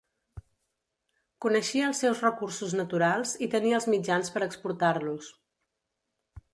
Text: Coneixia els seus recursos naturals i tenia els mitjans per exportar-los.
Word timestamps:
Coneixia 1.45 1.91
els 1.91 2.01
seus 2.05 2.23
recursos 2.27 2.75
naturals 2.81 3.37
i 3.49 3.53
tenia 3.55 3.79
els 3.81 3.89
mitjans 3.95 4.35
per 4.39 4.45
exportar-los. 4.51 5.33